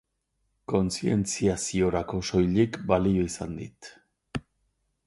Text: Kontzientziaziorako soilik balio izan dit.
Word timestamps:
Kontzientziaziorako 0.71 2.23
soilik 2.31 2.81
balio 2.93 3.31
izan 3.31 3.55
dit. 3.63 3.93